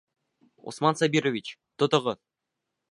[0.71, 1.53] Усман Сабирович,
[1.83, 2.23] тотоғоҙ!